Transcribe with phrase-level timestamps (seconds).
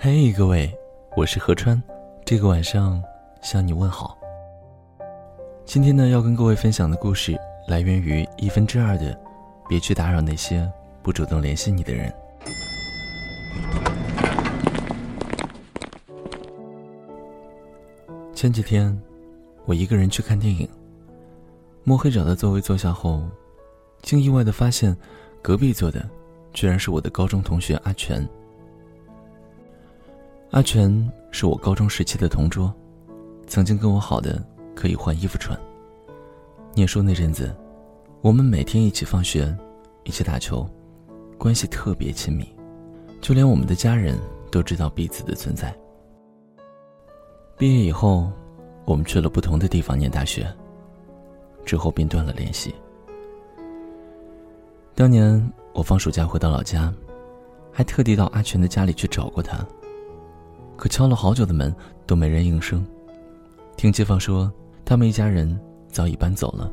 [0.00, 0.72] 嘿，各位，
[1.16, 1.82] 我是何川，
[2.24, 3.02] 这个晚上
[3.42, 4.16] 向你问好。
[5.64, 7.36] 今天呢，要跟各位分享的故事
[7.66, 9.18] 来源于一分之二的，
[9.68, 10.70] 别去打扰那些
[11.02, 12.14] 不主动联系你的人。
[18.32, 18.96] 前几天，
[19.64, 20.68] 我一个人去看电影，
[21.82, 23.24] 摸黑找到座位坐下后，
[24.02, 24.96] 竟意外的发现，
[25.42, 26.08] 隔壁坐的
[26.52, 28.24] 居然是我的高中同学阿全。
[30.50, 32.72] 阿全是我高中时期的同桌，
[33.46, 34.42] 曾经跟我好的
[34.74, 35.58] 可以换衣服穿。
[36.74, 37.54] 念书那阵子，
[38.22, 39.54] 我们每天一起放学，
[40.04, 40.66] 一起打球，
[41.36, 42.48] 关系特别亲密，
[43.20, 44.18] 就连我们的家人
[44.50, 45.76] 都知道彼此的存在。
[47.58, 48.32] 毕业以后，
[48.86, 50.50] 我们去了不同的地方念大学，
[51.66, 52.74] 之后便断了联系。
[54.94, 56.90] 当年我放暑假回到老家，
[57.70, 59.58] 还特地到阿全的家里去找过他。
[60.88, 61.74] 敲了好久的门
[62.06, 62.84] 都没人应声，
[63.76, 64.52] 听街坊说
[64.84, 66.70] 他们一家人早已搬走了，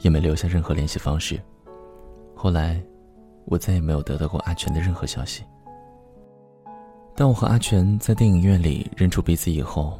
[0.00, 1.40] 也没留下任何联系方式。
[2.34, 2.82] 后来，
[3.46, 5.42] 我再也没有得到过阿全的任何消息。
[7.14, 9.98] 当我和阿全在电影院里认出彼此以后，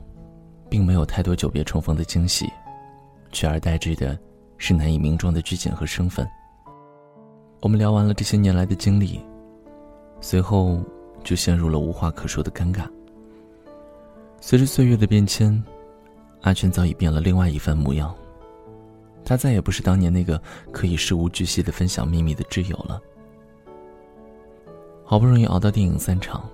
[0.69, 2.47] 并没有太多久别重逢的惊喜，
[3.33, 4.19] 取而代之的
[4.59, 6.29] 是难以名状的拘谨和生分。
[7.63, 9.21] 我们聊完了这些年来的经历，
[10.21, 10.79] 随后
[11.25, 12.87] 就陷入了无话可说的尴尬。
[14.49, 15.61] 随着岁月的变迁，
[16.43, 18.15] 阿全早已变了另外一番模样。
[19.25, 23.01] 他再也不是当年那个可以事无巨细的分享秘密的挚友了。
[25.05, 26.49] 好不容易熬到电影散场，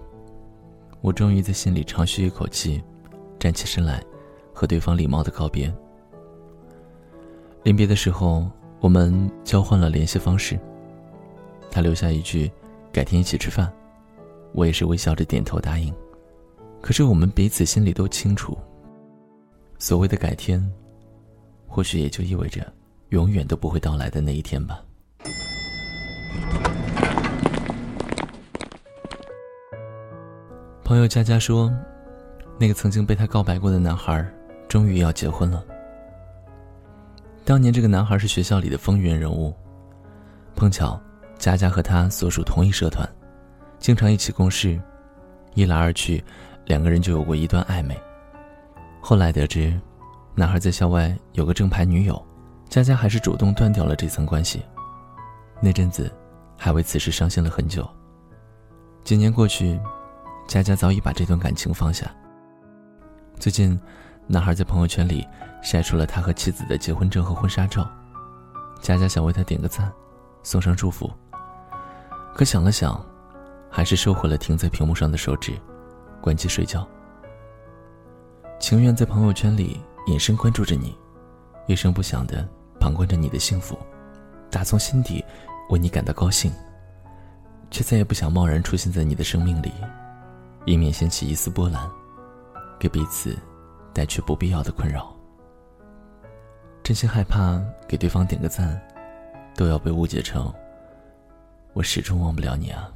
[1.02, 2.82] 我终于在心里长吁一口气，
[3.38, 4.02] 站起身来，
[4.54, 5.70] 和对方礼貌的告别。
[7.62, 10.58] 临别的时候，我们交换了联系方式。
[11.70, 12.50] 他留下一句
[12.90, 13.70] ：“改天一起吃饭。”
[14.54, 15.94] 我也是微笑着点头答应。
[16.82, 18.58] 可是我们彼此心里都清楚，
[19.78, 20.60] 所谓的改天，
[21.68, 22.70] 或许也就意味着
[23.10, 24.82] 永远都不会到来的那一天吧。
[30.82, 31.72] 朋友佳佳说，
[32.58, 34.28] 那个曾经被他告白过的男孩，
[34.68, 35.64] 终于要结婚了。
[37.44, 39.54] 当年这个男孩是学校里的风云人物，
[40.56, 41.00] 碰巧
[41.38, 43.08] 佳佳和他所属同一社团，
[43.78, 44.78] 经常一起共事，
[45.54, 46.22] 一来二去。
[46.66, 48.00] 两个人就有过一段暧昧。
[49.00, 49.78] 后来得知，
[50.34, 52.20] 男孩在校外有个正牌女友，
[52.68, 54.62] 佳佳还是主动断掉了这层关系。
[55.60, 56.12] 那阵子，
[56.56, 57.88] 还为此事伤心了很久。
[59.04, 59.80] 几年过去，
[60.46, 62.10] 佳佳早已把这段感情放下。
[63.38, 63.78] 最近，
[64.26, 65.26] 男孩在朋友圈里
[65.62, 67.90] 晒出了他和妻子的结婚证和婚纱照，
[68.80, 69.92] 佳佳想为他点个赞，
[70.42, 71.10] 送上祝福。
[72.34, 73.04] 可想了想，
[73.68, 75.52] 还是收回了停在屏幕上的手指。
[76.22, 76.88] 关机睡觉，
[78.60, 80.96] 情愿在朋友圈里隐身关注着你，
[81.66, 83.76] 一声不响的旁观着你的幸福，
[84.48, 85.22] 打从心底
[85.68, 86.52] 为你感到高兴，
[87.72, 89.72] 却再也不想贸然出现在你的生命里，
[90.64, 91.90] 以免掀起一丝波澜，
[92.78, 93.36] 给彼此
[93.92, 95.12] 带去不必要的困扰。
[96.84, 98.80] 真心害怕给对方点个赞，
[99.56, 100.54] 都要被误解成
[101.72, 102.88] 我始终忘不了你啊。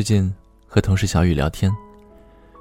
[0.00, 0.34] 最近
[0.66, 1.70] 和同事小雨聊天，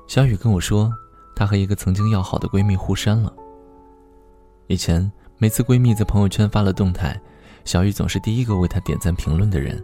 [0.08, 0.92] 小雨跟我说，
[1.34, 3.34] 她和一个曾经要好的闺蜜互删了。
[4.68, 7.18] 以前每次闺蜜在朋友圈发了动态，
[7.64, 9.82] 小雨总是第一个为她点赞评论的人，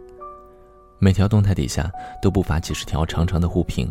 [0.98, 1.90] 每条动态底下
[2.20, 3.90] 都不乏几十条长长的互评。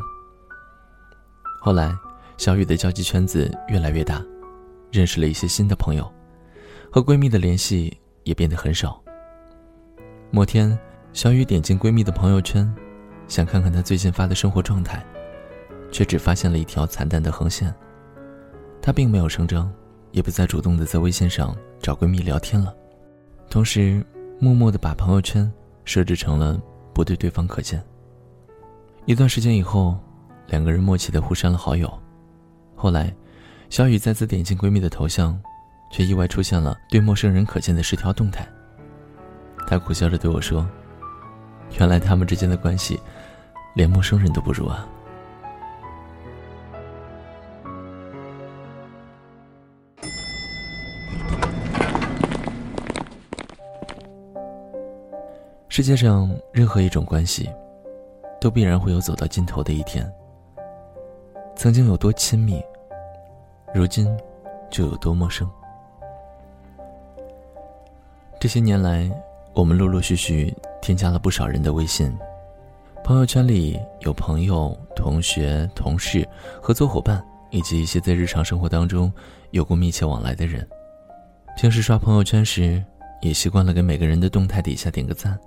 [1.59, 1.91] 后来，
[2.37, 4.23] 小雨的交际圈子越来越大，
[4.91, 6.07] 认识了一些新的朋友，
[6.91, 9.01] 和闺蜜的联系也变得很少。
[10.29, 10.77] 某天，
[11.13, 12.71] 小雨点进闺蜜的朋友圈。
[13.27, 15.03] 想看看她最近发的生活状态，
[15.91, 17.73] 却只发现了一条惨淡的横线。
[18.81, 19.71] 她并没有声张，
[20.11, 22.73] 也不再主动的在微信上找闺蜜聊天了，
[23.49, 24.05] 同时
[24.39, 25.51] 默默的把朋友圈
[25.83, 26.61] 设置成了
[26.93, 27.83] 不对对方可见。
[29.05, 29.97] 一段时间以后，
[30.47, 31.91] 两个人默契的互删了好友。
[32.75, 33.13] 后来，
[33.69, 35.39] 小雨再次点进闺蜜的头像，
[35.91, 38.47] 却意外出现了对陌生人可见的十条动态。
[39.67, 40.67] 她苦笑着对我说。
[41.79, 42.99] 原来他们之间的关系，
[43.75, 44.87] 连陌生人都不如啊！
[55.69, 57.49] 世界上任何一种关系，
[58.41, 60.11] 都必然会有走到尽头的一天。
[61.55, 62.63] 曾经有多亲密，
[63.73, 64.07] 如今
[64.71, 65.47] 就有多陌生。
[68.39, 69.11] 这些年来。
[69.55, 72.13] 我们陆陆续续添加了不少人的微信。
[73.05, 76.27] 朋友圈里有朋友、同学、同事、
[76.59, 79.13] 合作伙伴，以及一些在日常生活当中
[79.51, 80.67] 有过密切往来的人。
[81.55, 82.83] 平时刷朋友圈时，
[83.21, 85.39] 也习惯了给每个人的动态底下点个赞，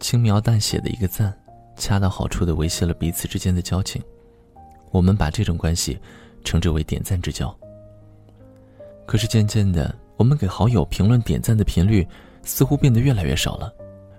[0.00, 1.32] 轻描淡写的一个赞，
[1.76, 4.02] 恰到好处的维系了彼此之间的交情。
[4.90, 5.96] 我们把这种关系
[6.42, 7.56] 称之为点赞之交。
[9.06, 12.04] 可是渐渐的，我们给好友评论点赞的频率
[12.42, 13.72] 似乎变得越来越少了。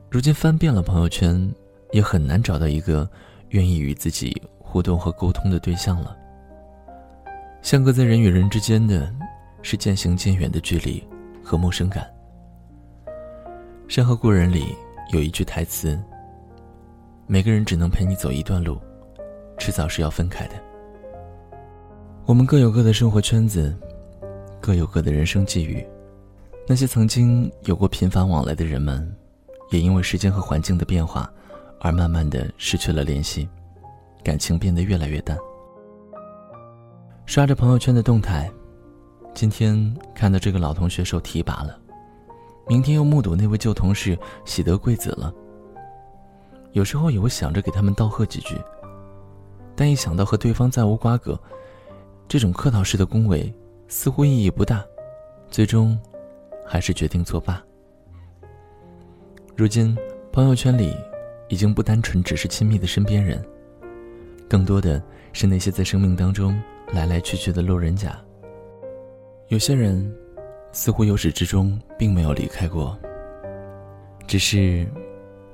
[0.10, 1.54] 如今翻遍了朋友圈。
[1.92, 3.10] 也很难找到一个
[3.50, 6.16] 愿意与自己互动和沟通的对象了。
[7.62, 9.14] 相隔在人与人之间的，
[9.62, 11.04] 是渐行渐远的距离
[11.44, 12.04] 和陌生感。
[13.88, 14.76] 《山河故人》里
[15.12, 16.00] 有一句台词
[17.28, 18.80] ：“每个人只能陪你走一段路，
[19.58, 20.56] 迟早是要分开的。”
[22.26, 23.76] 我们各有各的生活圈子，
[24.62, 25.86] 各有各的人生际遇。
[26.68, 29.14] 那些曾经有过频繁往来的人们，
[29.72, 31.32] 也因为时间和环境的变化。
[31.84, 33.50] 而慢慢的失去了联系，
[34.24, 35.36] 感情变得越来越淡。
[37.26, 38.52] 刷着朋友圈的动态，
[39.34, 41.80] 今天看到这个老同学受提拔了，
[42.68, 45.34] 明天又目睹那位旧同事喜得贵子了。
[46.74, 48.56] 有时候也会想着给他们道贺几句，
[49.76, 51.38] 但一想到和对方再无瓜葛，
[52.28, 53.52] 这种客套式的恭维
[53.88, 54.86] 似乎意义不大，
[55.50, 56.00] 最终
[56.64, 57.60] 还是决定作罢。
[59.56, 59.98] 如今
[60.32, 60.96] 朋友圈里。
[61.52, 63.44] 已经不单纯只是亲密的身边人，
[64.48, 65.04] 更多的
[65.34, 66.58] 是那些在生命当中
[66.94, 68.18] 来来去去的路人甲。
[69.50, 70.10] 有些人，
[70.72, 72.98] 似乎由始至终并没有离开过，
[74.26, 74.88] 只是，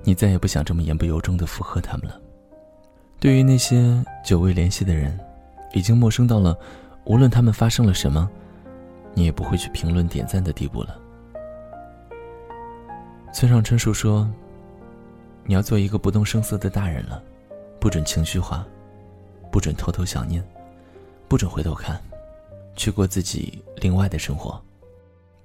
[0.04, 2.22] 你再也不想这么言不由衷的附和他们了。
[3.20, 5.20] 对于那些久未联系的人，
[5.74, 6.56] 已经陌生到了，
[7.06, 8.30] 无论他们发生了什么，
[9.16, 10.96] 你也不会去评论点赞的地步了。
[13.34, 14.30] 村上春树说。
[15.50, 17.24] 你要做一个不动声色的大人了，
[17.80, 18.68] 不准情绪化，
[19.50, 20.46] 不准偷偷想念，
[21.30, 21.98] 不准回头看，
[22.76, 24.62] 去过自己另外的生活。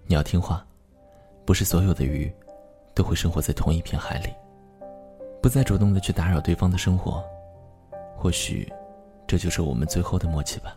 [0.06, 0.66] 你要听话，
[1.44, 2.31] 不是所有的鱼
[2.94, 4.31] 都会生活在同一片海里。
[5.40, 7.22] 不再主动的去打扰对方的生活，
[8.16, 8.69] 或许
[9.25, 10.76] 这就是我们最后的默契吧。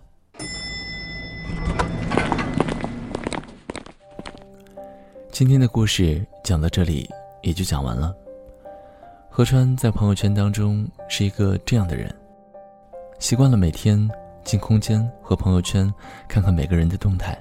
[5.31, 7.09] 今天的故事讲到这里
[7.41, 8.15] 也就讲完了。
[9.37, 12.09] 何川在朋友圈当中是一个这样的人，
[13.19, 14.09] 习惯了每天
[14.45, 15.93] 进空间和朋友圈
[16.25, 17.37] 看看每个人的动态，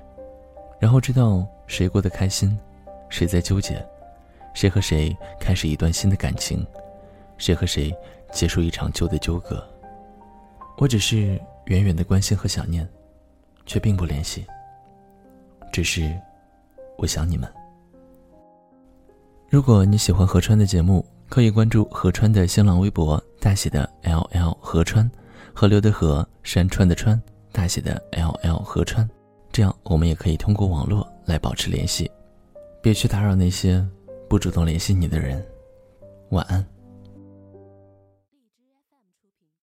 [0.80, 2.58] 然后知道谁过得开心，
[3.08, 3.80] 谁在纠结，
[4.54, 6.66] 谁和谁开始一段新的感情，
[7.38, 7.96] 谁和谁
[8.32, 9.64] 结束一场旧的纠葛。
[10.78, 12.84] 我只是远远的关心和想念，
[13.66, 14.44] 却并不联系。
[15.72, 16.12] 只是，
[16.98, 17.48] 我想你们。
[19.48, 21.06] 如果你喜欢何川的节目。
[21.34, 25.10] 可以关注何川的新浪微博，大写的 L L 何川，
[25.52, 27.20] 河流的河，山川的川，
[27.50, 29.10] 大写的 L L 何川，
[29.50, 32.08] 这样我们也可以通过网络来保持联系。
[32.80, 33.84] 别去打扰那些
[34.28, 35.44] 不主动联系你的人。
[36.28, 36.64] 晚安。